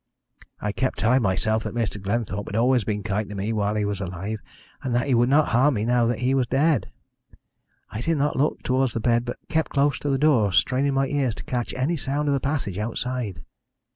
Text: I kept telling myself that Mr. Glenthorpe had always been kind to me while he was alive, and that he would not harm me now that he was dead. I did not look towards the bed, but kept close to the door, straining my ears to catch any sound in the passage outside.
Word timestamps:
I 0.59 0.71
kept 0.71 0.97
telling 0.97 1.21
myself 1.21 1.61
that 1.63 1.75
Mr. 1.75 2.01
Glenthorpe 2.01 2.47
had 2.47 2.55
always 2.55 2.83
been 2.83 3.03
kind 3.03 3.29
to 3.29 3.35
me 3.35 3.53
while 3.53 3.75
he 3.75 3.85
was 3.85 4.01
alive, 4.01 4.39
and 4.81 4.95
that 4.95 5.05
he 5.05 5.13
would 5.13 5.29
not 5.29 5.49
harm 5.49 5.75
me 5.75 5.85
now 5.85 6.07
that 6.07 6.17
he 6.17 6.33
was 6.33 6.47
dead. 6.47 6.89
I 7.91 8.01
did 8.01 8.17
not 8.17 8.35
look 8.35 8.63
towards 8.63 8.93
the 8.95 8.99
bed, 8.99 9.25
but 9.25 9.37
kept 9.47 9.69
close 9.69 9.99
to 9.99 10.09
the 10.09 10.17
door, 10.17 10.53
straining 10.53 10.95
my 10.95 11.05
ears 11.05 11.35
to 11.35 11.43
catch 11.43 11.71
any 11.75 11.97
sound 11.97 12.27
in 12.27 12.33
the 12.33 12.39
passage 12.39 12.79
outside. 12.79 13.41